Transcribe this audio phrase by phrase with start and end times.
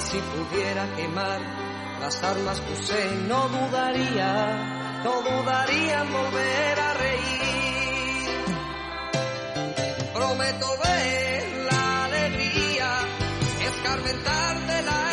[0.00, 1.40] Si pudiera quemar
[2.00, 8.44] las armas que usé, no dudaría, no dudaría en volver a reír.
[10.14, 12.98] Prometo ver la alegría,
[13.60, 15.09] escarmentar de la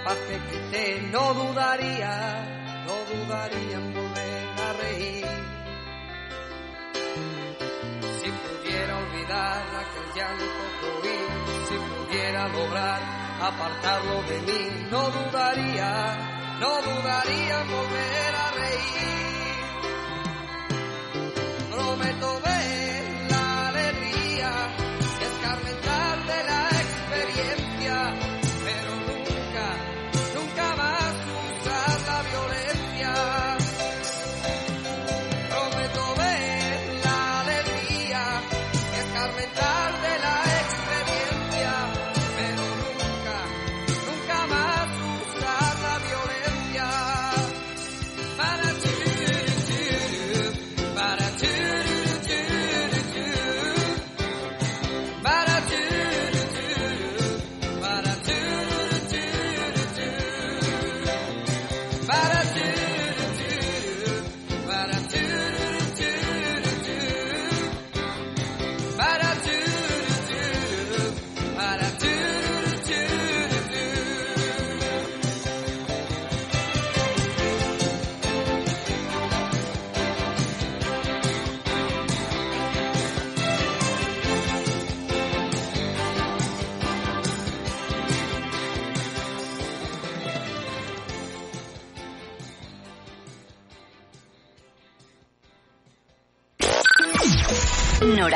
[0.00, 2.12] la paz que quité, no dudaría,
[2.86, 5.26] no dudaría en volver a reír.
[8.20, 10.62] Si pudiera olvidar aquel llanto
[11.02, 11.16] que
[11.68, 13.00] si pudiera lograr
[13.42, 15.90] apartarlo de mí, no dudaría,
[16.60, 19.56] no dudaría en volver a reír.
[21.70, 22.49] Prometo ver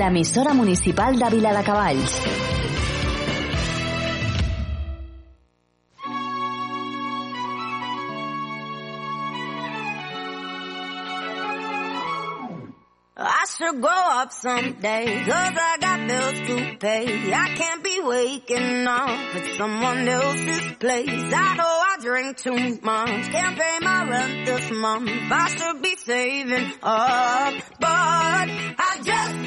[0.00, 2.22] l'emissora municipal de Viladecavalls.
[13.22, 17.34] I should go up someday, cause I got bills to pay.
[17.34, 21.32] I can't be waking up at someone else's place.
[21.34, 25.10] I know I drink too much, can't pay my rent this month.
[25.30, 28.48] I should be saving up, but
[28.88, 29.39] I just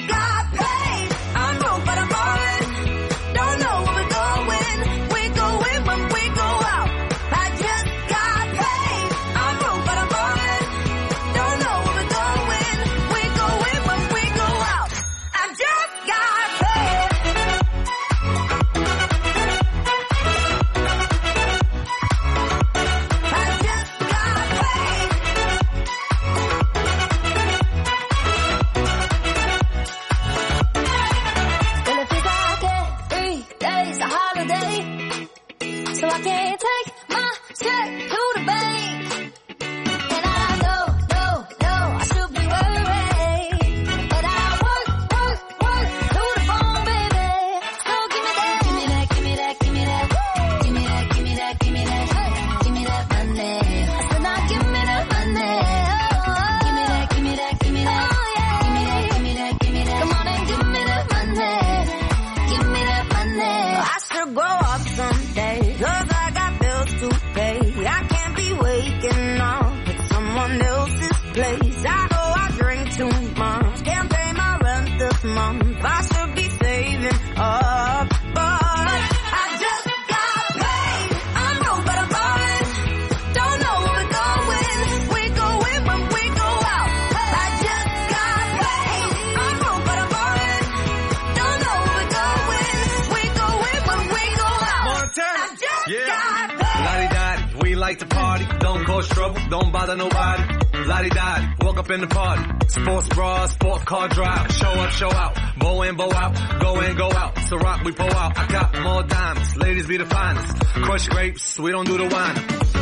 [99.54, 100.44] don't bother nobody.
[100.88, 102.44] Lottie Dottie, walk up in the party.
[102.70, 104.52] Sports bra, sports car drive.
[104.52, 105.38] Show up, show out.
[105.60, 106.60] Bow in, bow out.
[106.60, 107.38] Go in, go out.
[107.50, 108.36] So rock, we pull out.
[108.36, 109.56] I got more diamonds.
[109.56, 110.60] Ladies be the finest.
[110.86, 112.36] Crush grapes, we don't do the wine.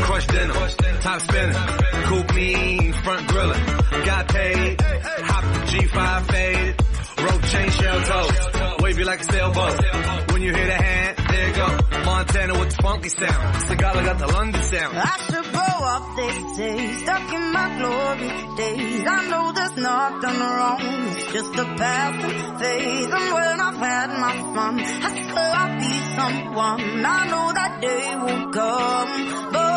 [0.05, 0.53] Crush dinner,
[1.01, 1.61] top spinning.
[2.05, 3.65] Coupe mean, front grilling.
[4.05, 4.81] Got paid.
[4.81, 6.90] Hop G5 faded.
[7.17, 8.81] Rope chain shell toes.
[8.81, 10.31] Wavy like a sailboat.
[10.31, 11.67] When you hear the hand, there you go.
[12.05, 13.55] Montana with the funky sound.
[13.65, 14.97] Sagala got the London sound.
[14.97, 19.03] I should grow up, they say, stuck in my glory days.
[19.07, 23.05] I know there's nothing wrong, it's just a passing phase.
[23.05, 27.05] And when I've had my fun, I swear I'll be someone.
[27.05, 29.70] I know that day will come, but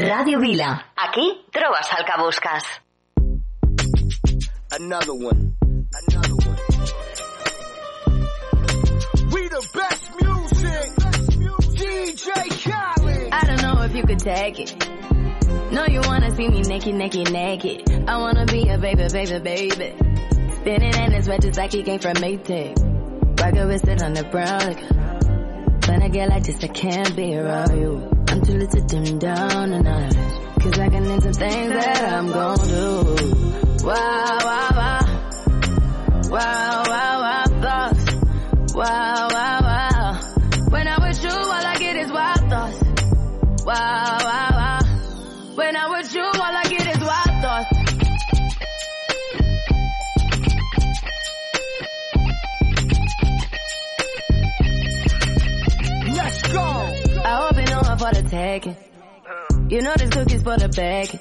[0.00, 0.86] Ràdio Vila.
[0.96, 2.64] Aquí trobes el que busques.
[4.72, 5.54] Another one.
[6.00, 6.56] Another one.
[9.30, 10.88] We the best music.
[11.76, 12.28] DJ
[12.64, 13.28] Khaled.
[13.32, 14.88] I don't know if you could take it.
[15.70, 18.08] No, you wanna see me naked, naked, naked.
[18.08, 19.94] I wanna be a baby, baby, baby.
[20.56, 23.38] Spinning in his red just like he came from Maytag.
[23.38, 24.60] Rocket with it on the brown.
[24.60, 24.82] Like,
[25.88, 28.19] when I get like this, I can't be around you.
[28.50, 30.14] Too little to dim down a notch.
[30.60, 33.86] Cause I can into things that I'm gon' do.
[33.86, 35.00] Wow, wow, wow.
[36.30, 38.74] Wow, wow, wow, thoughts.
[38.74, 39.29] Wow.
[58.14, 58.76] For the.
[59.68, 61.18] You know this cookie's for the bag.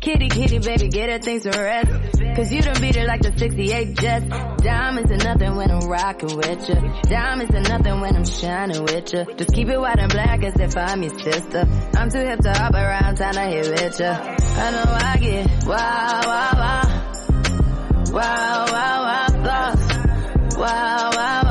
[0.00, 1.90] Kitty, kitty, baby, get her things to rest.
[2.36, 4.26] Cause you done beat it like the 68 Jets.
[4.62, 6.74] Diamonds are nothing when I'm rocking with you.
[7.08, 9.24] Diamonds are nothing when I'm shining with you.
[9.36, 11.66] Just keep it white and black as if I'm your sister.
[11.96, 14.06] I'm too hip to hop around, time to hit with you.
[14.06, 17.10] I know I get wow, wow, wow.
[18.12, 20.56] Wow, wow, wow, thoughts.
[20.56, 21.43] Wow, wow, wow.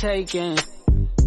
[0.00, 0.58] Taking.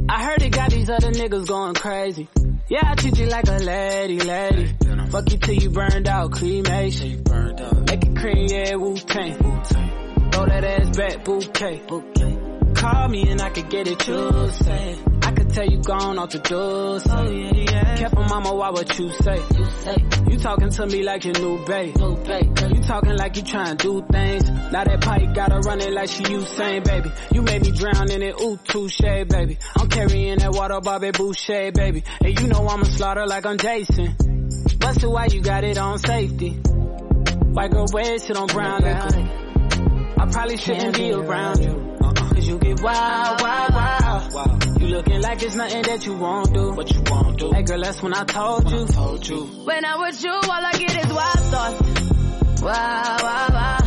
[0.10, 2.28] I heard it got these other niggas going crazy.
[2.70, 4.76] Yeah, I treat you like a lady, lady.
[5.12, 7.24] Fuck you till you burned out, cremation.
[7.88, 9.38] Make it cream, yeah, Wu-Tang.
[10.32, 11.82] Throw that ass back, bouquet.
[12.74, 15.13] Call me and I could get it, you say.
[15.34, 17.00] I could tell you gone off the door.
[17.10, 17.96] Oh, yeah, yeah.
[17.96, 19.38] Careful, mama, why what you say?
[19.58, 19.96] You say.
[20.30, 21.98] You talking to me like your new babe.
[21.98, 22.56] New babe.
[22.72, 24.48] You talking like you trying to do things.
[24.48, 27.12] Now that pipe gotta run it like she Usain, baby.
[27.32, 29.58] You made me drown in it, ooh, touche, baby.
[29.76, 32.04] I'm carrying that water, Bobby Boucher, baby.
[32.24, 34.16] And you know I'ma slaughter like I'm Jason.
[34.78, 36.52] Busted why you got it on safety.
[36.52, 40.22] White girl wear shit on brown liquor.
[40.22, 41.72] I probably shouldn't be around you.
[42.04, 42.14] Uh-uh.
[42.14, 44.03] Cause you get wild, wild, wild.
[44.94, 46.72] You looking like it's nothing that you won't do.
[46.74, 47.52] What you won't do.
[47.52, 48.86] Hey girl, that's when I told you.
[48.86, 49.46] told you.
[49.66, 52.62] When I'm with you, all I get is wild thoughts.
[52.62, 53.80] Wow, wow, wow.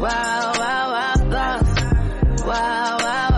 [0.00, 2.44] Wow, wow, wow, thoughts.
[2.46, 3.33] Wow, wow, wow.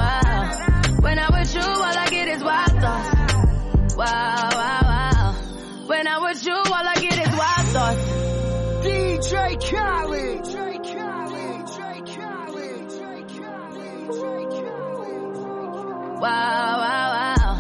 [16.27, 17.53] Wow, wow, wow.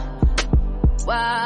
[1.07, 1.45] Wow,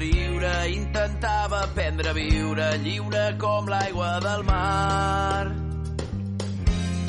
[0.00, 5.44] riure, intentava aprendre a viure lliure com l'aigua del mar.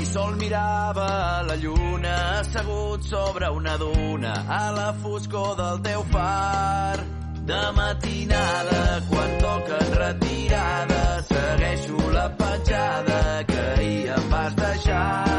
[0.01, 1.07] I sol mirava
[1.47, 6.99] la lluna assegut sobre una duna a la foscor del teu far.
[7.51, 15.30] De matinada, quan toquen retirada, segueixo la petjada que ahir em vas deixar.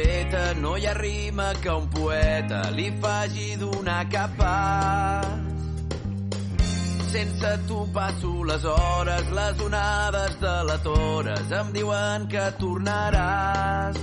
[0.00, 5.26] Preta no hi ha rima que un poeta li faci donar cap pas.
[7.12, 13.98] Sense tu passo les hores, les onades de la Tores em diuen que tornaràs.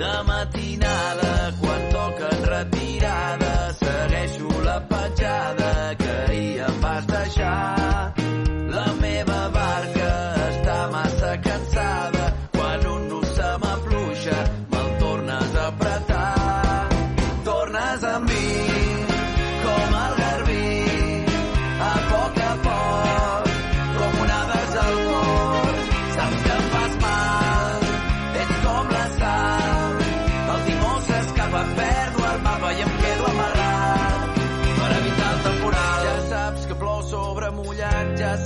[0.00, 8.14] De matinada, quan toquen retirada, segueixo la petjada que ahir em vas deixar.
[8.76, 10.12] La meva barca
[10.50, 12.19] està massa cansada,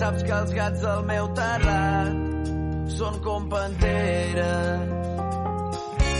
[0.05, 2.49] saps que els gats del meu terrat
[2.93, 4.91] són com panteres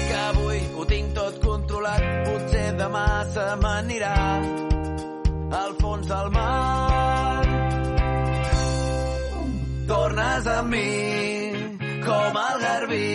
[0.09, 4.15] que avui ho tinc tot controlat, potser demà se m'anirà
[5.61, 7.45] al fons del mar.
[9.93, 10.89] Tornes amb mi,
[12.07, 13.11] com el garbí,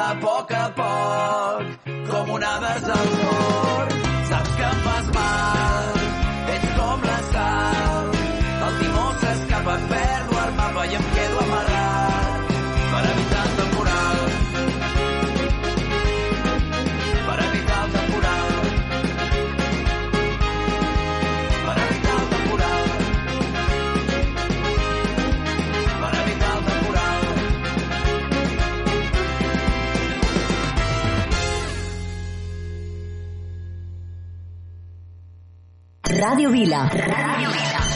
[0.00, 4.00] a poc a poc, com onades al port.
[4.32, 6.03] Saps que em fas mal,
[10.84, 12.50] i em quedo amarrat
[12.92, 14.18] per evitar el temporal.
[17.28, 18.50] Per evitar el temporal.
[21.64, 22.84] Per evitar el temporal.
[26.02, 27.22] Per evitar el temporal.
[36.20, 36.82] Ràdio Vila.
[36.92, 37.73] Ràdio Vila.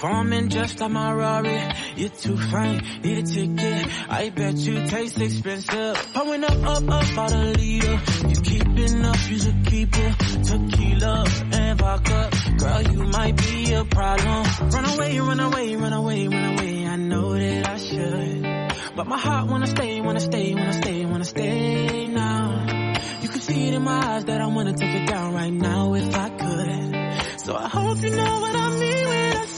[0.00, 1.60] Performing just like my Rari.
[1.96, 3.86] You're too fine, need a ticket.
[4.08, 6.12] I bet you taste expensive.
[6.14, 8.00] Pouring up, up, up out a leader.
[8.26, 10.18] You keeping up, you should keep it.
[10.46, 12.30] Tequila and vodka.
[12.56, 14.46] Girl, you might be a problem.
[14.70, 16.86] Run away, run away, run away, run away.
[16.86, 18.96] I know that I should.
[18.96, 22.66] But my heart wanna stay, wanna stay, wanna stay, wanna stay now.
[23.20, 25.92] You can see it in my eyes that I wanna take it down right now
[25.92, 27.40] if I could.
[27.40, 28.69] So I hope you know what I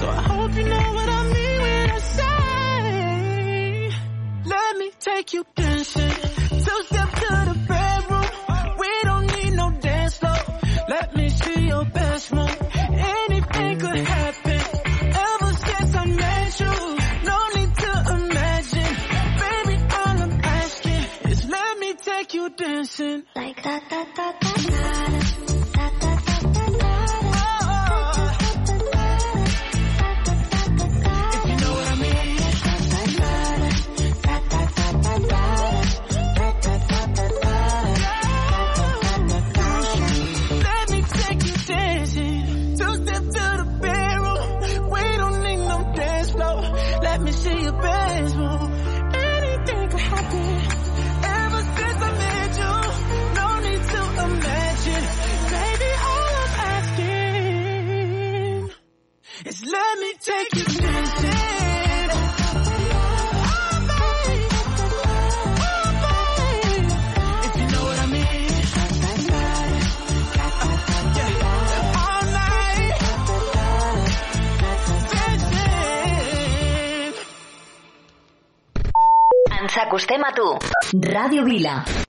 [0.00, 3.90] So I hope you know what I mean when I say,
[4.46, 6.10] let me take you dancing.
[6.64, 8.28] Two step to the bedroom.
[8.78, 10.36] We don't need no dance floor.
[10.88, 12.56] Let me see your best move.
[12.74, 14.60] Anything could happen.
[15.30, 16.74] Ever since I met you,
[17.30, 18.94] no need to imagine.
[19.42, 23.22] Baby, all I'm asking is let me take you dancing.
[23.34, 25.67] like that, that, that, that, If
[80.92, 82.07] Radio Vila.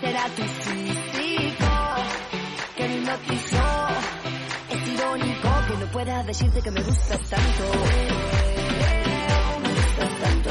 [0.00, 1.72] Será tu físico
[2.76, 3.88] que me hipnotizó.
[4.70, 7.18] Es irónico que no pueda decirte que me gustas.
[9.62, 10.50] Me gustas tanto,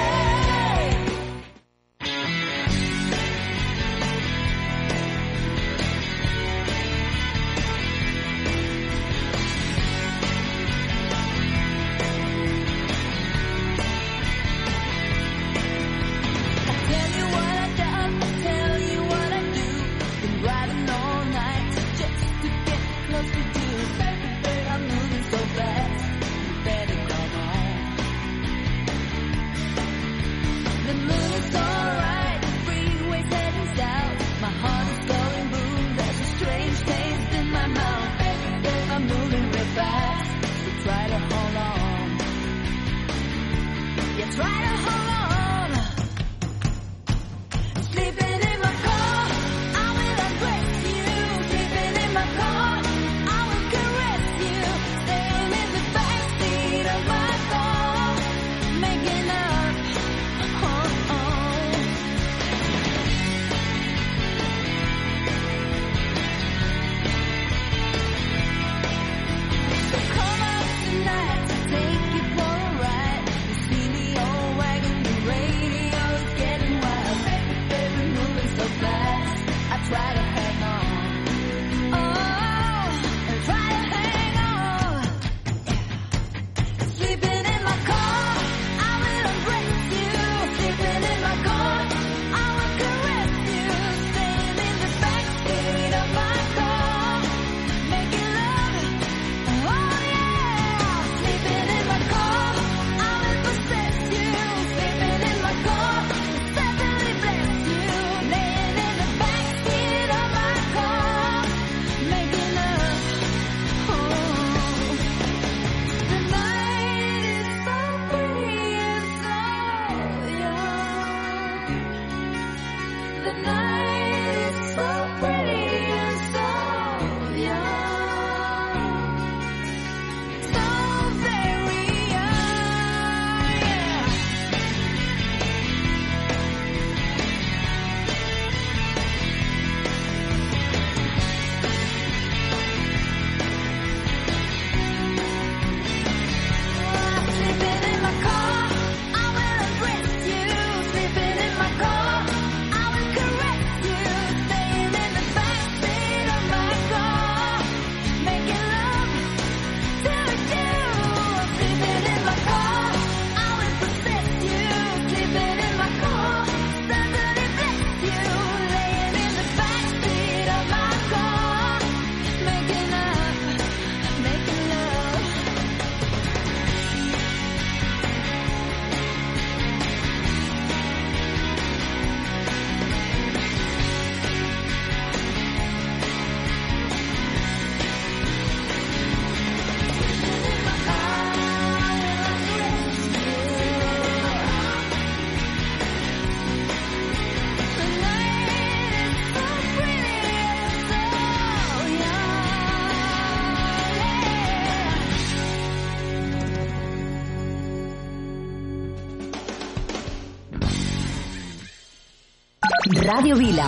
[213.11, 213.65] Ràdio Vila.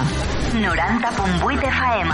[0.55, 2.11] 90.8 FM.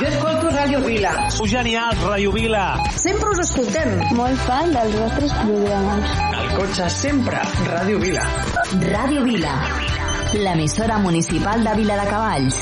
[0.00, 1.12] Jo escolto Ràdio Vila.
[1.30, 2.62] Sou genials, Ràdio Vila.
[2.98, 3.92] Sempre us escoltem.
[4.18, 6.16] Molt fan dels vostres programes.
[6.40, 8.24] Al cotxe sempre, Ràdio Vila.
[8.88, 9.52] Ràdio Vila.
[10.34, 12.58] L'emissora municipal de Vila de Cavalls.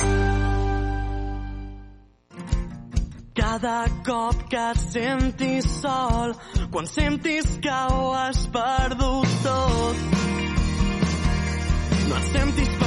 [3.40, 6.36] Cada cop que et sentis sol,
[6.68, 10.06] quan sentis que ho has perdut tot,
[12.10, 12.79] no et sentis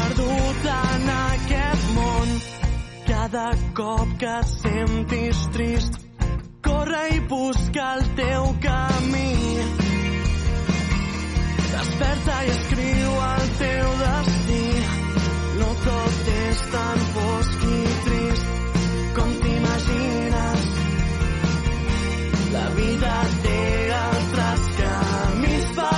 [3.33, 5.95] Cada cop que et sentis trist,
[6.61, 9.31] corre i busca el teu camí.
[11.71, 14.61] Desperta i escriu el teu destí.
[15.63, 18.71] No tot és tan fosc i trist
[19.17, 20.69] com t'imagines.
[22.53, 23.15] La vida
[23.47, 23.59] té
[24.03, 25.95] altres camins per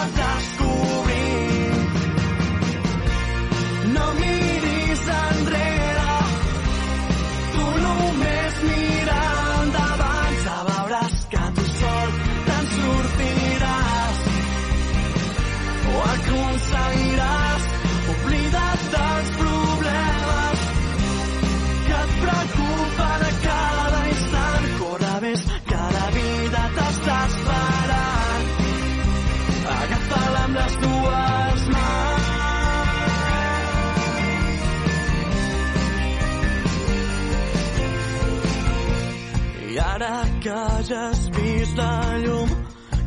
[41.78, 42.50] la llum,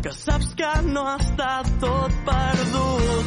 [0.03, 1.53] que saps que no està
[1.83, 3.27] tot perdut.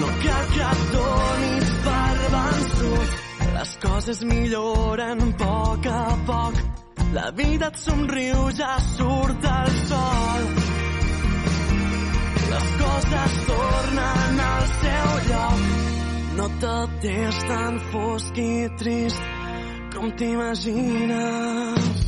[0.00, 3.16] No cal que et donis per vençut.
[3.58, 6.60] Les coses milloren a poc a poc.
[7.12, 10.50] La vida et somriu, ja surt el sol.
[12.52, 15.64] Les coses tornen al seu lloc.
[16.38, 19.22] No tot és tan fosc i trist
[19.94, 22.07] com t'imagines.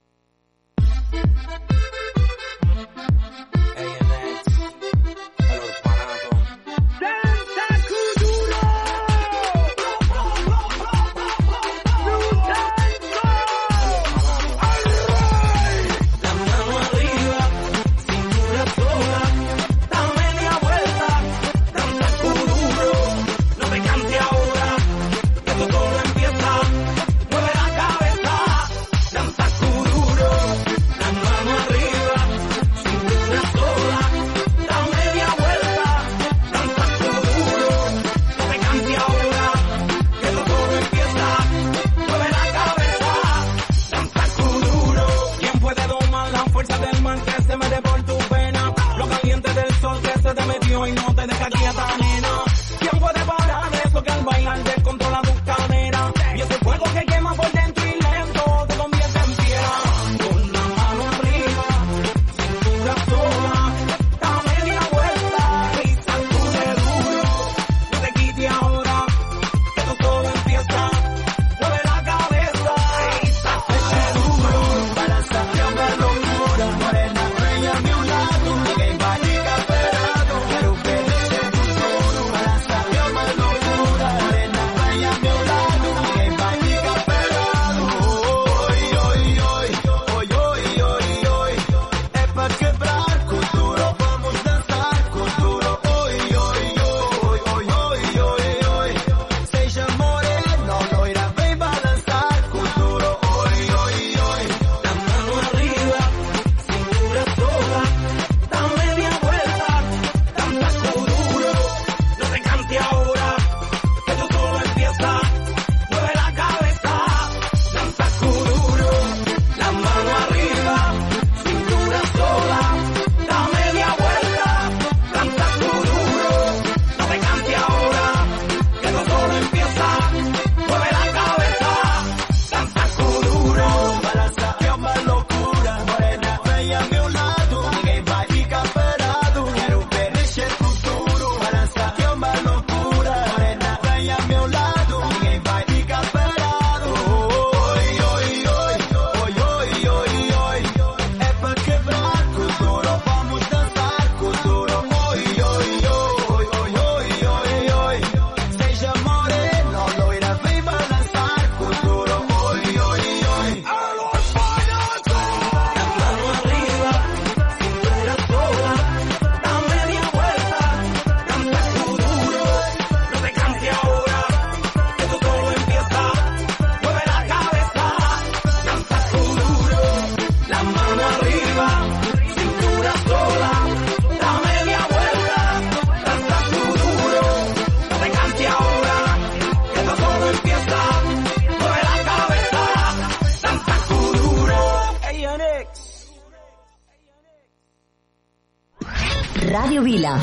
[199.91, 200.15] Vila.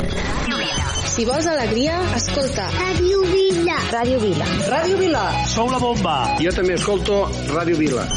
[1.13, 2.63] Si vols alegria, escolta.
[2.73, 3.75] Ràdio Vila.
[3.93, 4.47] Ràdio Vila.
[4.71, 5.21] Ràdio Vila.
[5.51, 6.15] Sou la bomba.
[6.41, 7.19] Jo també escolto
[7.51, 8.07] Ràdio Vila.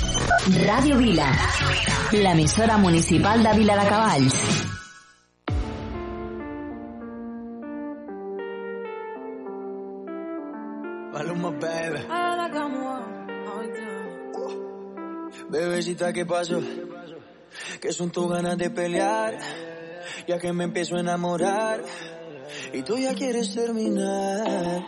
[0.71, 1.29] Ràdio Vila.
[2.25, 4.39] L'emissora municipal de Vila de Cavalls.
[11.13, 12.01] Maluma, baby.
[15.51, 16.61] Bebecita, ¿qué pasó?
[17.81, 19.39] Que son tus ganas de pelear,
[20.27, 21.81] ya que me empiezo a enamorar.
[22.73, 24.83] Y tú ya quieres terminar.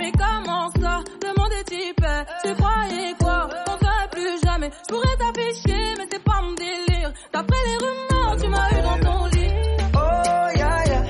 [0.00, 4.70] Mais comment ça Le monde est hyper Tu croyais quoi On serait plus jamais.
[4.88, 7.12] Je pourrais t'afficher mais c'est pas mon délire.
[7.32, 9.52] D'après les rumeurs tu m'as eu dans ton lit.
[9.94, 11.02] Oh, ya, ya.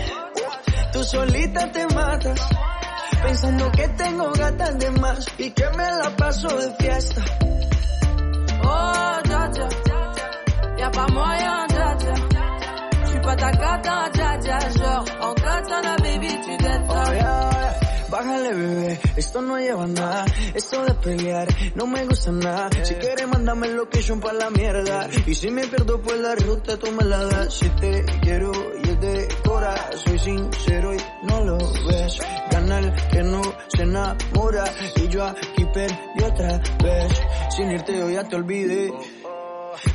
[0.93, 2.41] Tú solita te matas,
[3.23, 7.23] pensando que tengo gatas de más y que me la paso de fiesta.
[8.65, 9.69] Oh dja dja
[10.79, 11.68] Y'a pas moyen dja
[13.21, 17.51] dja J'suis pas ta cata dja dja Genre en katana baby tu dettes Oh, ya,
[17.53, 17.89] ya.
[18.11, 20.25] Bájale, bebé, esto no lleva nada.
[20.55, 22.71] Esto de pelear no me gusta nada.
[22.83, 25.09] Si quieres, mándame location pa' la mierda.
[25.27, 27.53] Y si me pierdo por la ruta, tú me la das.
[27.53, 28.51] Si te quiero
[28.83, 32.19] y es de cora, soy sincero y no lo ves.
[32.51, 33.43] Gana el que no
[33.77, 34.64] se enamora.
[34.97, 37.23] Y yo aquí perdí otra vez.
[37.51, 38.91] Sin irte, yo ya te olvidé.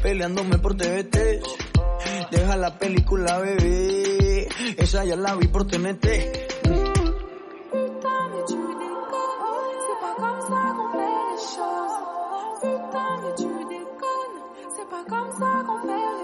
[0.03, 1.41] Peleándome por TVT.
[2.31, 4.47] Deja la película, bebé.
[4.77, 6.09] Esa ya la vi por tu tu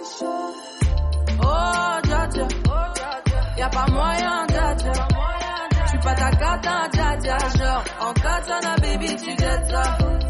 [0.03, 0.80] choses
[1.41, 1.99] Oh
[3.57, 4.75] Y'a pas moyen dja
[5.86, 10.28] J'suis pas ta cata dja dja Genre en katana baby tu dettes ça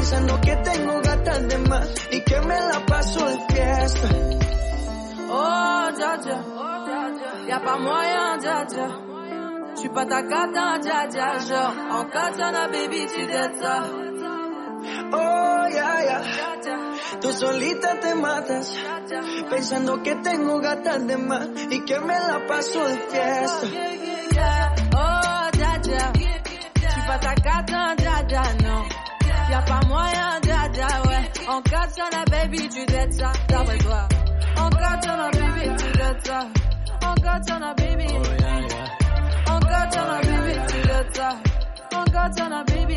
[0.00, 4.08] pensando que tengo gatas de más y que me la paso de fiesta.
[5.28, 6.38] Oh dja dja
[7.48, 8.86] Y'a pas moyen dja dja
[9.74, 13.22] J'suis pas ta cata dja dja Genre en katana baby tu
[13.60, 13.76] ça
[15.12, 16.18] Oh, ya, ya.
[17.20, 18.74] Tú solita te matas,
[19.50, 23.66] pensando que tengo gatas de más y que me la paso de fiesta.
[24.96, 26.12] Oh, dja dja.
[26.80, 29.09] J'suis pas ta cata, dja dja, non.
[29.50, 31.24] Y'a pas moyen, dja dja, ouais.
[31.48, 34.06] En katana, baby, tu dettes ça, d'après toi.
[34.56, 36.40] En katana, baby, tu dettes ça.
[37.04, 38.06] En katana, baby.
[39.48, 41.30] En katana, baby, tu dettes ça.
[41.96, 42.96] En katana, baby.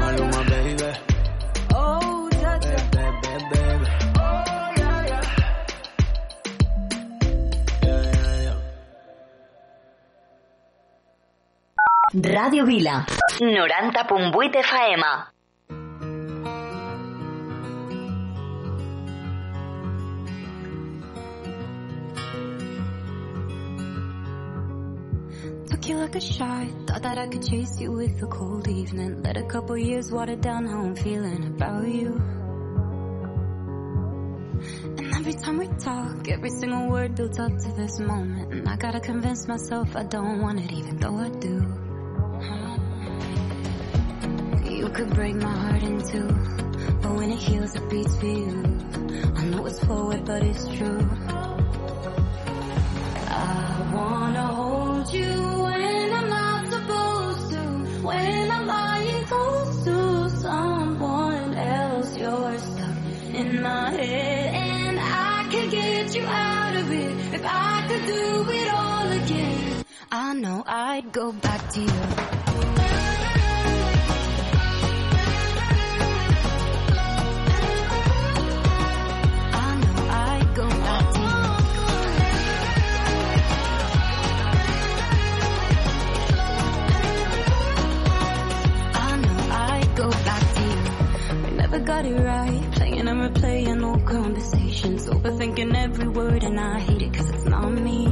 [0.00, 0.90] Maluma, baby.
[1.76, 2.76] Oh, dja dja.
[2.92, 3.86] Baby, baby.
[4.18, 4.22] Oh,
[4.78, 5.22] yeah, yeah.
[7.82, 8.42] Yeah, yeah,
[12.14, 12.34] yeah.
[12.34, 13.04] Ràdio Vila.
[13.34, 15.02] 90.8 FM.
[25.68, 26.68] Took you like a shot.
[26.86, 29.22] Thought that I could chase you with a cold evening.
[29.24, 32.14] Let a couple years water down how I'm feeling about you.
[34.96, 38.52] And every time we talk, every single word builds up to this moment.
[38.52, 41.83] And I gotta convince myself I don't want it, even though I do.
[44.94, 46.28] Could break my heart in two,
[47.02, 48.62] but when it heals, it beats for you.
[49.34, 51.10] I know it's forward, but it's true.
[53.26, 55.32] I wanna hold you
[55.64, 57.62] when I'm not supposed to.
[58.06, 62.98] When I'm lying close to someone else, you're stuck
[63.34, 68.50] in my head, and I could get you out of it if I could do
[68.60, 69.84] it all again.
[70.12, 72.43] I know I'd go back to you.
[91.94, 92.72] Got it right.
[92.72, 95.06] Playing and replaying old conversations.
[95.06, 98.06] Overthinking every word, and I hate it cause it's not me.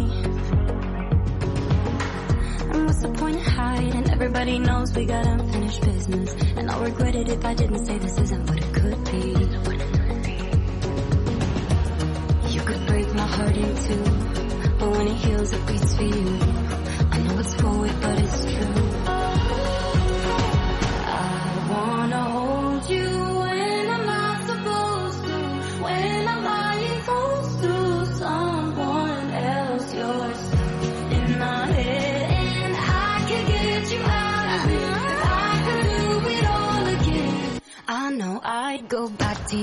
[2.70, 4.08] And what's the point of hiding?
[4.08, 6.32] Everybody knows we got unfinished business.
[6.56, 9.26] And I'll regret it if I didn't say this isn't what it could be.
[12.54, 14.04] You could break my heart in two.
[14.78, 16.38] But when it heals, it beats for you.
[17.14, 19.01] I know it's forward, but it's true.
[39.08, 39.62] Back to you.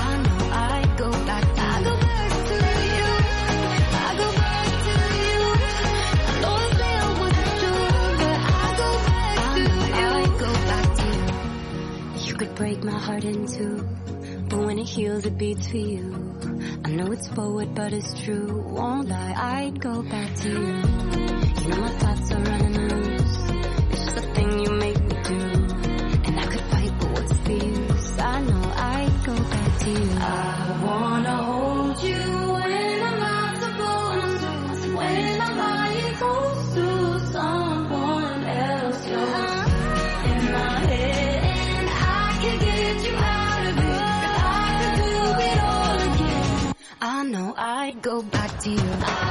[0.00, 1.44] I know I go back
[2.48, 3.08] to you.
[3.90, 5.40] I go back to you.
[5.40, 7.76] I know I feel with you
[8.20, 8.38] that
[8.78, 10.06] go back to I
[10.38, 11.06] go back to
[12.20, 12.26] you.
[12.26, 13.88] You could break my heart in two,
[14.66, 16.14] when it heals, it beats for you.
[16.84, 18.62] I know it's forward, but it's true.
[18.68, 20.76] Won't lie, I'd go back to you.
[21.62, 23.07] You know my thoughts are running loose.
[48.76, 49.27] dear.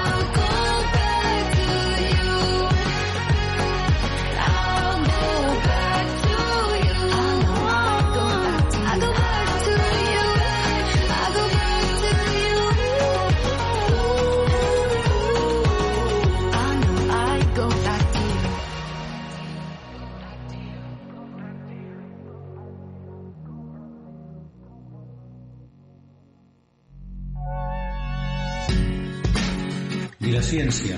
[30.48, 30.96] Vilaciència,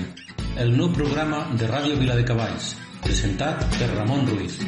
[0.62, 2.68] el nou programa de Ràdio Viladecavalls,
[3.02, 4.60] presentat per Ramon Ruiz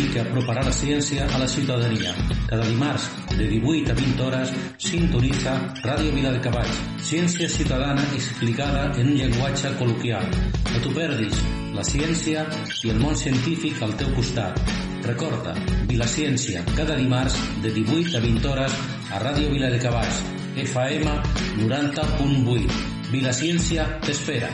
[0.00, 2.14] i que aproparà la ciència a la ciutadania.
[2.48, 9.18] Cada dimarts, de 18 a 20 hores, sintonitza Ràdio Viladecavalls, ciència ciutadana explicada en un
[9.18, 10.24] llenguatge col·loquial.
[10.70, 11.36] No t'ho perdis,
[11.74, 12.46] la ciència
[12.80, 14.56] i el món científic al teu costat.
[15.04, 15.52] Recorda,
[15.90, 18.80] Vilaciència, cada dimarts, de 18 a 20 hores,
[19.12, 20.24] a Ràdio Viladecavalls,
[20.64, 21.12] FM
[21.60, 22.99] 90.8.
[23.10, 24.48] Vilaciència t'espera.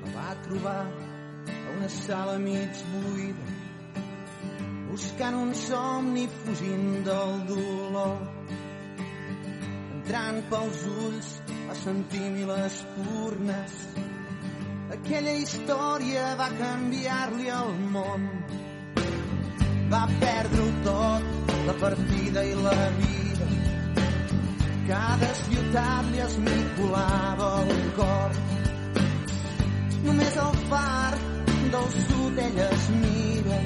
[0.00, 2.34] La va trobar a una sala
[5.44, 8.18] un somni fugint del dolor.
[9.94, 11.32] Entrant pels ulls
[11.70, 13.80] va sentir mil espurnes.
[14.88, 18.22] Aquella història va canviar-li el món.
[19.92, 23.48] Va perdre-ho tot, la partida i la vida.
[24.88, 28.38] Cada ciutat li esmicolava el cor.
[30.06, 31.12] Només el far
[31.76, 33.60] del sud ell es mira.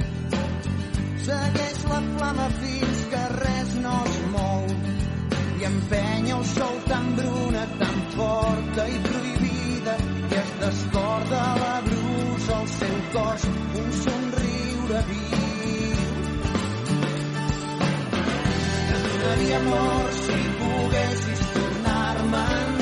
[1.29, 4.67] Segueix la flama fins que res no es mou
[5.63, 9.52] i empenya el sol tan bruna, tan forta i prohibida
[10.65, 13.43] descorda la brusa al seu cos
[13.81, 15.97] un somriure viu.
[18.93, 22.73] Donaria amor si poguessis tornar-me'n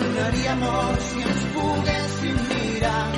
[0.00, 3.10] donaria amor si ens poguéssim mirar.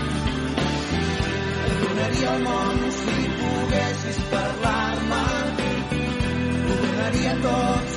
[1.80, 5.24] Donaria el món si poguessis parlar-me.
[6.68, 7.89] Donaria tot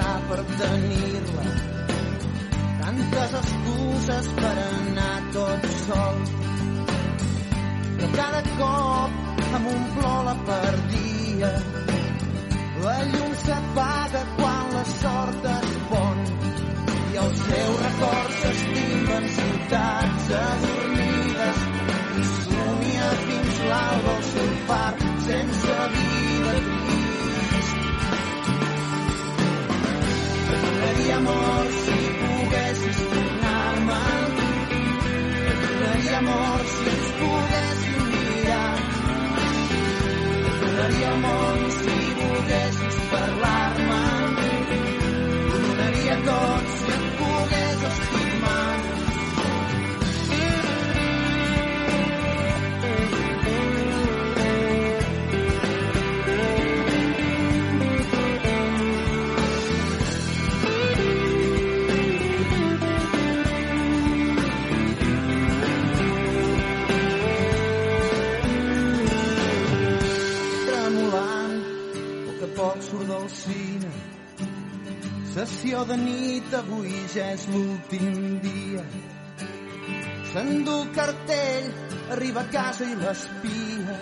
[0.00, 1.44] pagar per tenir-la.
[2.80, 6.16] Tantes excuses per anar tot sol.
[7.96, 11.52] Però cada cop amb un plor la perdia.
[12.84, 16.22] La llum s'apaga quan la sort es pon
[17.12, 21.62] i el seu record s'estima en ciutats adormides.
[22.22, 24.90] I somia fins l'alba el seu far
[25.28, 26.29] sense vida
[31.10, 34.02] donaria amor si poguessis tornar-me
[35.50, 38.76] et donaria amor si ens poguéssim mirar
[40.46, 41.59] et donaria el
[75.40, 78.84] sessió de nit avui ja és l'últim dia
[80.32, 81.68] s'endú el cartell
[82.14, 83.96] arriba a casa i l'espia.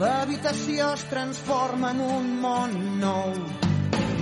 [0.00, 3.32] L'habitació es transforma en un món nou.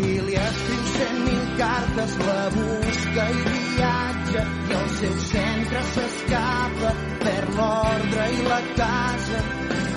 [0.04, 6.96] I li escriu cent mil cartes, la busca i viatja, i el seu centre s'escapa,
[7.26, 9.44] per l'ordre i la casa.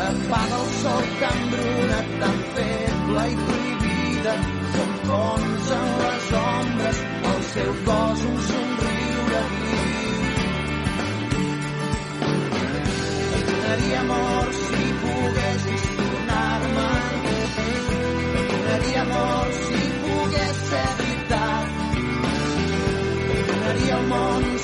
[0.09, 4.39] Apaga el sol tan bruna, tan feble i prohibida,
[5.07, 6.97] s'enfonsa en les ombres,
[7.31, 10.15] el seu cos un somriure viu.
[13.47, 16.89] Donaria amor si poguessis tornar-me.
[18.51, 21.67] Donaria amor si pogués ser veritat.
[23.47, 24.56] Donaria el món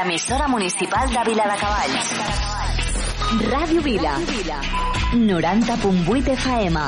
[0.00, 2.12] L'emissora municipal de Viladecavalls.
[3.50, 4.14] Ràdio Vila.
[5.12, 6.78] 90.8 FM.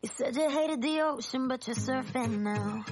[0.00, 2.84] You said you hated the ocean, but you're surfing now.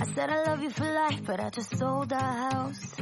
[0.00, 2.96] I said I love you for life, but I just sold our house.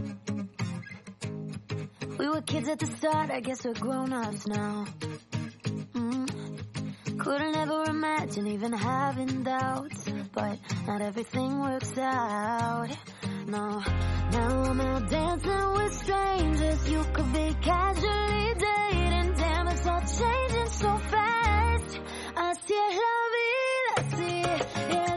[2.18, 4.84] We were kids at the start, I guess we're grown-ups now.
[5.94, 7.18] Mm.
[7.18, 10.04] Couldn't ever imagine even having doubts,
[10.34, 12.90] but not everything works out.
[13.48, 13.80] No,
[14.32, 16.90] now I'm out dancing with strangers.
[16.90, 22.00] You could be casually dating, damn, it's all changing so fast.
[22.34, 24.42] Así es la vida, sí,
[24.90, 25.16] yeah,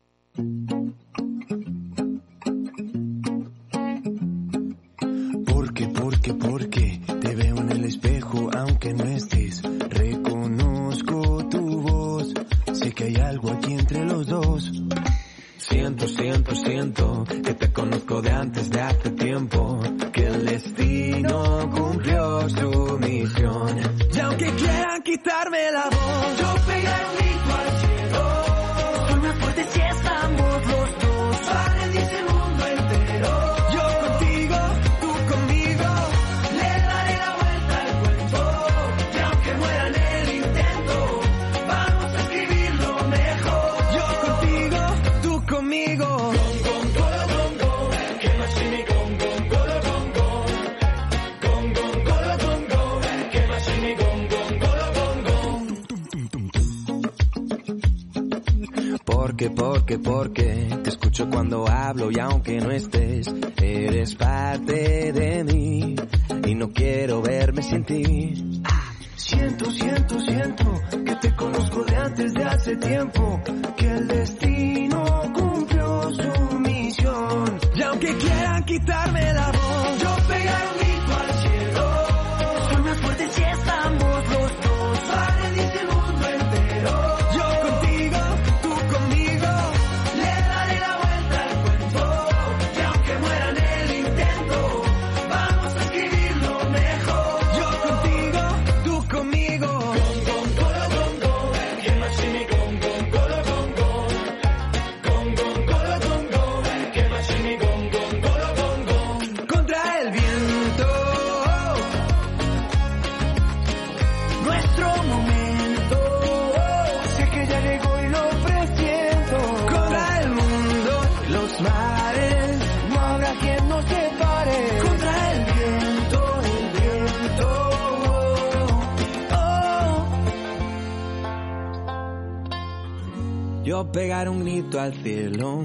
[134.83, 135.63] al cielo.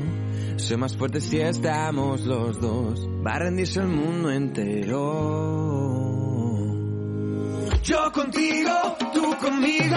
[0.56, 3.06] Soy más fuerte si estamos los dos.
[3.26, 4.96] Va a rendirse el mundo entero.
[7.82, 9.96] Yo contigo, tú conmigo.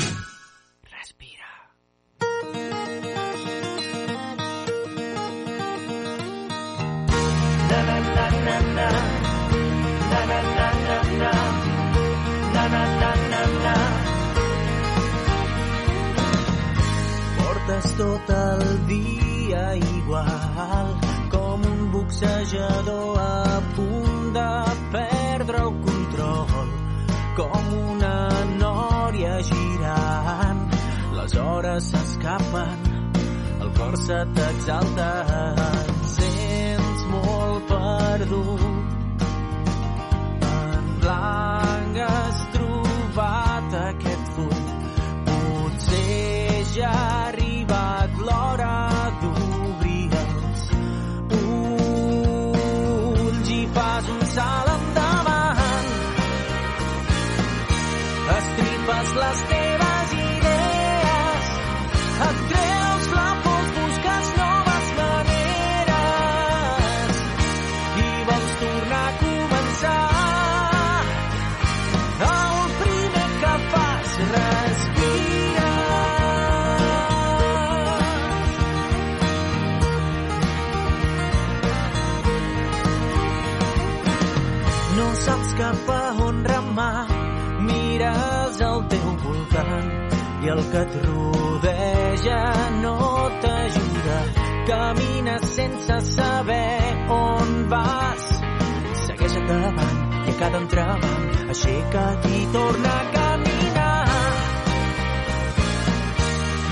[31.91, 32.87] s'escapen,
[33.61, 35.11] el cor se t'exalta,
[35.67, 39.00] et sents molt perdut.
[90.51, 92.41] el que et rodeja
[92.81, 92.97] no
[93.41, 94.17] t'ajuda.
[94.67, 96.79] Camines sense saber
[97.09, 98.25] on vas.
[99.05, 101.11] Segueix endavant i a cada entrava
[101.53, 104.07] aixeca't i torna a caminar.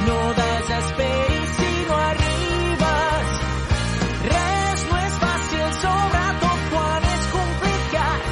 [0.07, 3.33] No desesperis si no arribes.
[4.33, 8.31] Res no és fàcil, sobretot quan és complicat.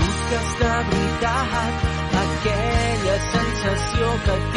[0.00, 1.90] Busques de veritat
[2.24, 4.53] aquella sensació que et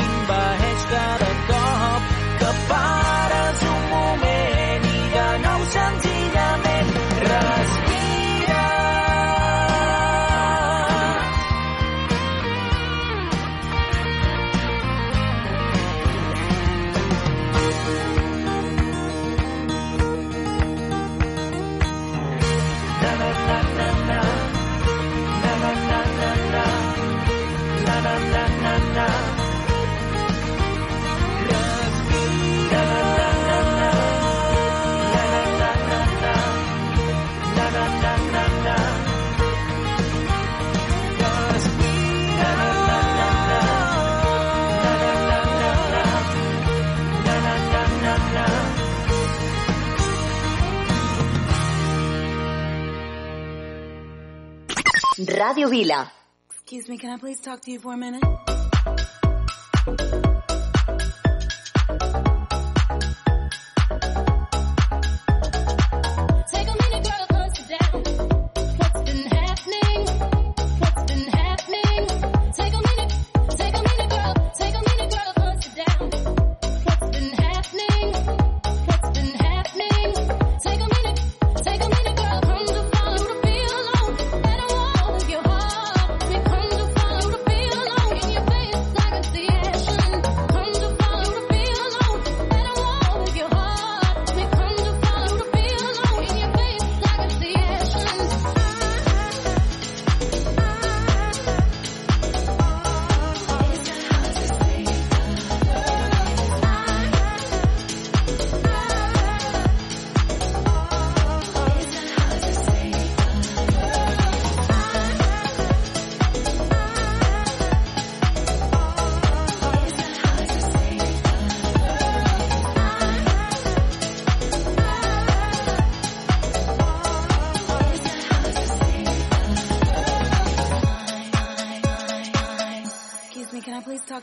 [55.40, 56.12] Radio Vila.
[56.50, 58.24] Excuse me, can I please talk to you for a minute?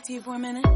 [0.05, 0.74] to you for a minute?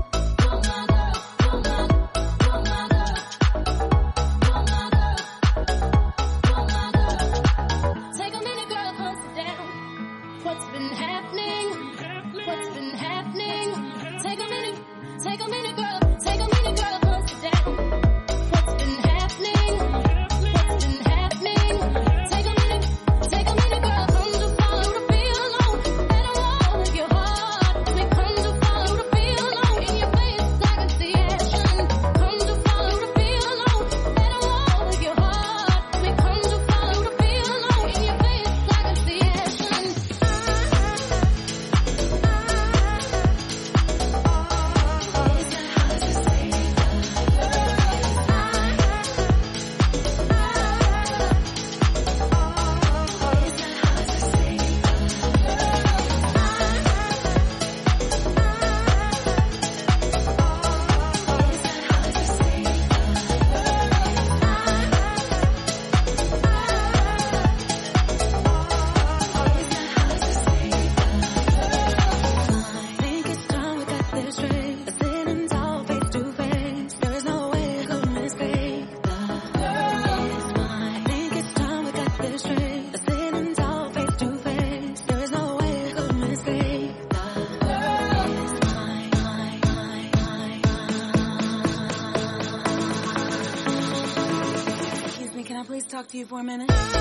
[96.10, 96.99] talk to you for a minute?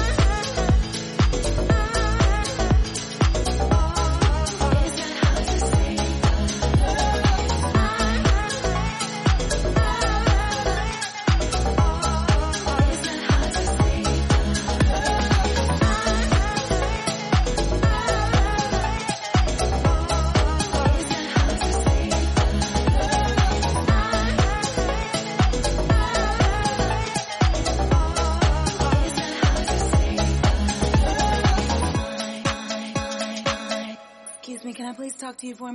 [35.29, 35.73] talk to you for a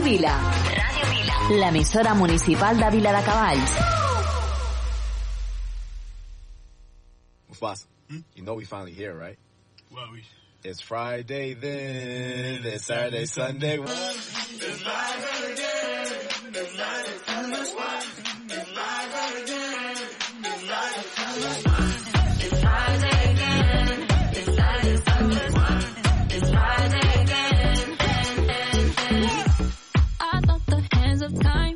[0.00, 0.32] Vila.
[0.80, 2.14] Ràdio Vila.
[2.14, 3.72] Municipal de Vila de Cavalls.
[7.50, 7.86] Mufasa,
[8.34, 9.38] you know we finally here, right?
[9.92, 10.22] Well, we...
[10.64, 13.78] It's Friday then, it's Saturday, Sunday.
[13.78, 14.26] It's.
[31.40, 31.75] time.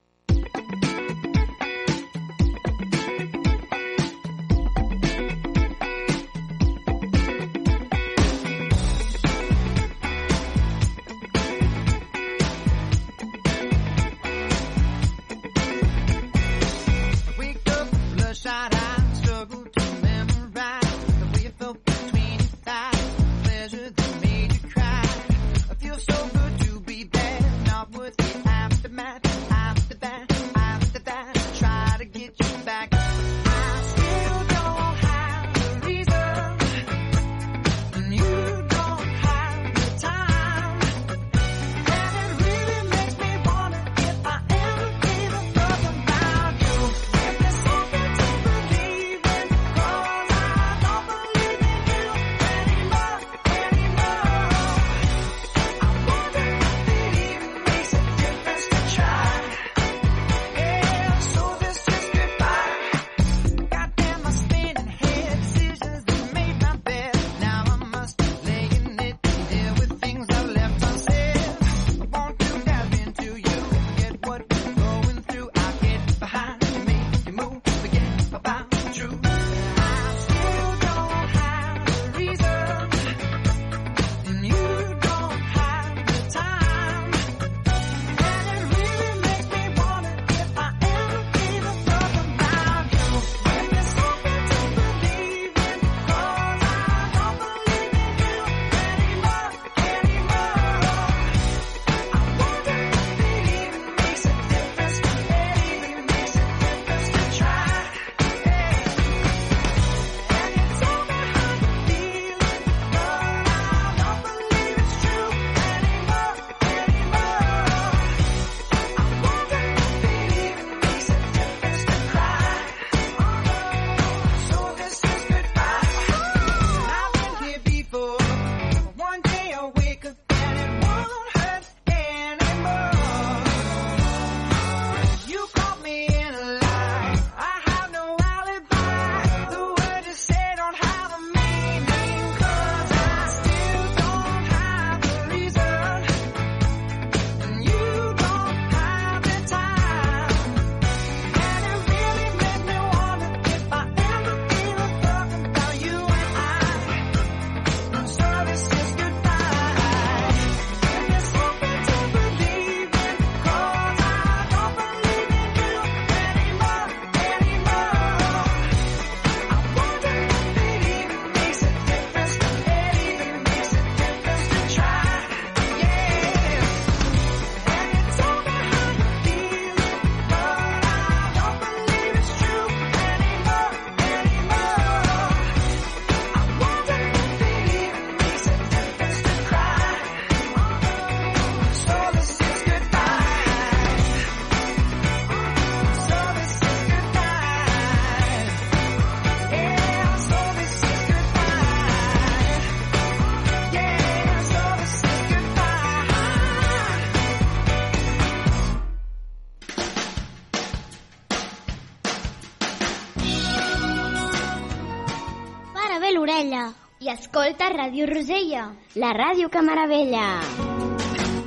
[217.51, 220.39] escolta Ràdio Rosella, la ràdio que meravella.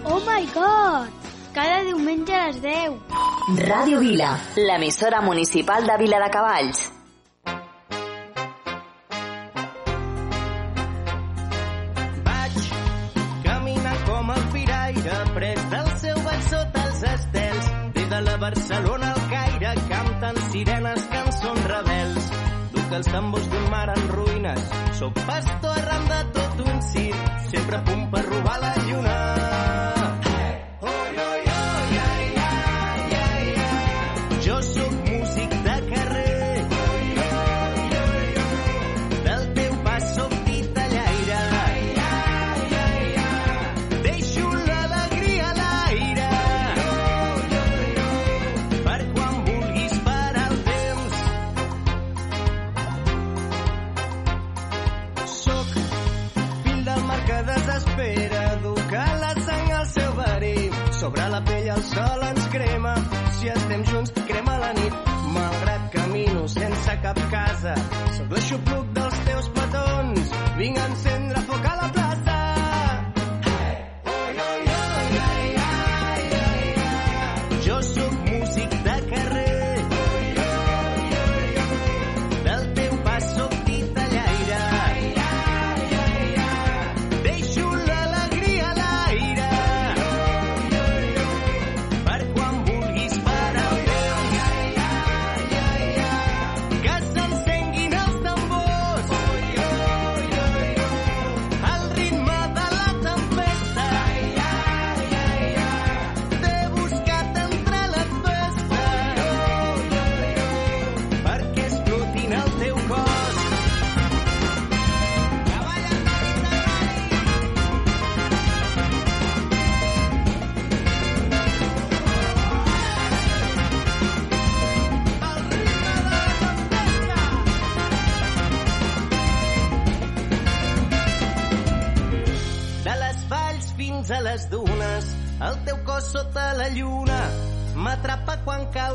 [0.05, 1.09] Oh my god!
[1.55, 2.98] Cada diumenge a les 10.
[3.68, 6.90] Ràdio Vila, l'emissora municipal de Vila de Cavalls.
[18.44, 22.26] Barcelona al caire canten sirenes, cançons rebels.
[22.74, 23.43] Duc els tambors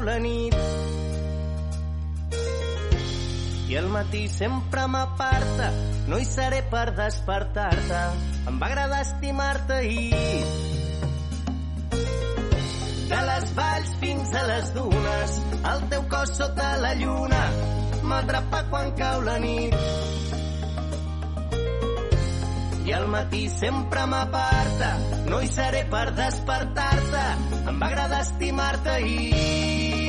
[0.10, 0.56] la nit.
[3.70, 5.70] I el matí sempre m'aparta,
[6.10, 8.02] no hi seré per despertar-te.
[8.50, 10.42] Em va agradar estimar-te ahir.
[13.10, 15.38] De les valls fins a les dunes,
[15.74, 17.44] el teu cos sota la lluna
[18.10, 19.76] m'atrapa quan cau la nit.
[22.90, 24.88] I al matí sempre m'aparta,
[25.30, 27.26] no hi seré per despertar-te.
[27.70, 30.09] Em va agradar estimar-te ahir.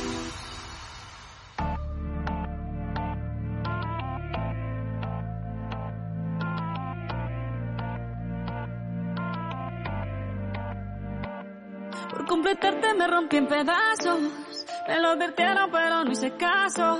[15.21, 16.97] Advirtieron pero no hice caso.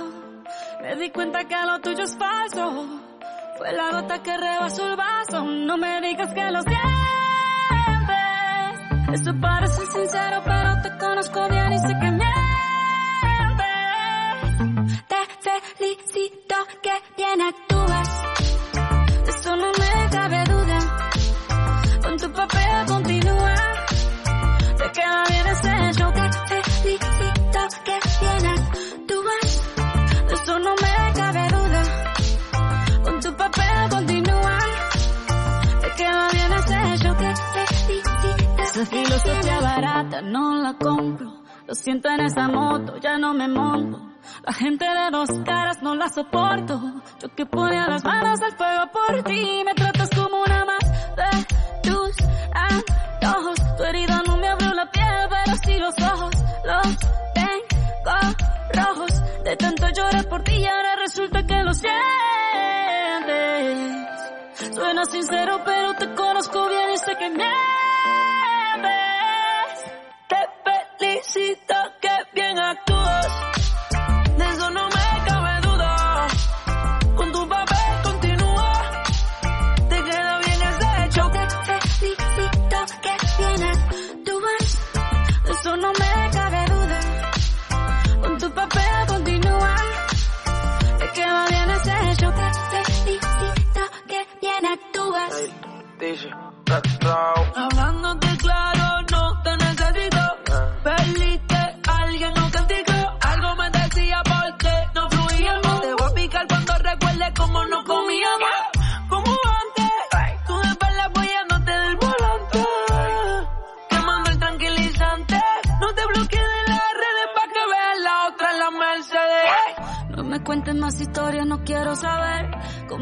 [0.80, 2.86] Me di cuenta que lo tuyo es falso.
[3.58, 5.44] Fue la gota que rebasó el vaso.
[5.44, 6.78] No me digas que lo sientes.
[9.12, 12.21] Esto parece sincero pero te conozco bien y sé que mientes.
[40.12, 44.08] Barata no la compro Lo siento en esa moto, ya no me monto
[44.46, 46.80] la gente de dos caras no la soporto.
[47.20, 49.62] Yo que ponía las manos al fuego por ti.
[49.64, 50.78] Me tratas como una más
[51.16, 52.14] de tus
[52.54, 53.58] antojos.
[53.76, 56.36] Tu herida no me abrió la piel, pero sí los ojos.
[56.64, 56.96] Los
[57.34, 58.36] tengo
[58.74, 59.42] rojos.
[59.42, 61.92] De tanto llorar por ti y ahora resulta que lo sientes.
[64.72, 67.81] Suena sincero, pero te conozco bien y sé que mientes.
[96.72, 97.41] touchdown.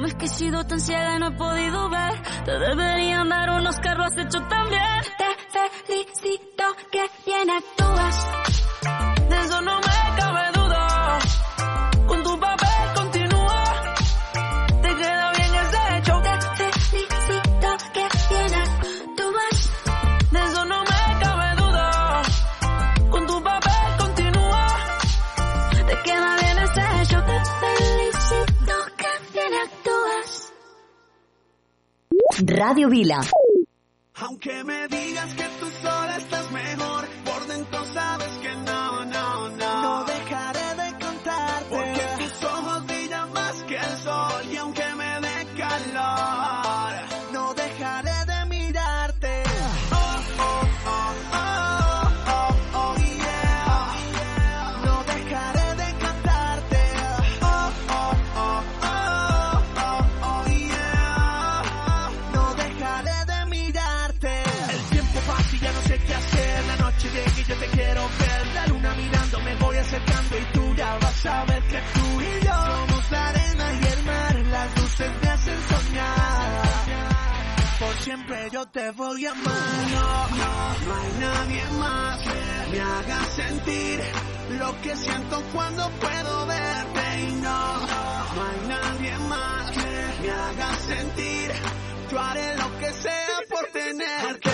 [0.00, 2.22] Cómo es que he sido tan ciega y no he podido ver.
[2.46, 4.82] Te deberían dar unos carros hechos también.
[5.18, 7.89] Te felicito que bien actúas.
[32.46, 33.39] Radio Vila.
[78.92, 84.00] No, no, no hay nadie más que me haga sentir
[84.58, 87.20] lo que siento cuando puedo verte.
[87.20, 91.52] Y no, no, no hay nadie más que me haga sentir.
[92.10, 94.49] Yo haré lo que sea por tenerte.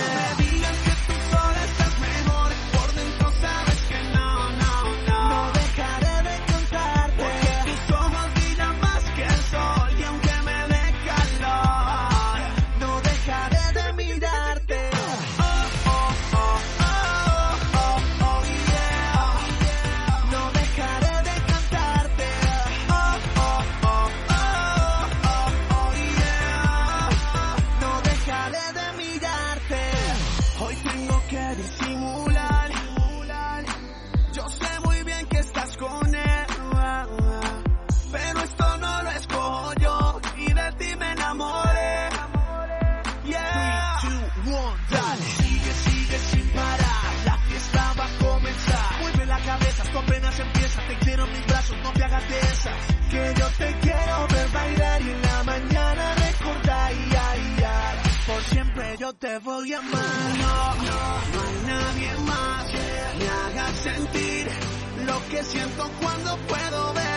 [59.57, 60.37] odia más.
[60.37, 60.75] No,
[61.33, 64.47] no hay nadie más que me haga sentir
[65.05, 67.16] lo que siento cuando puedo ver.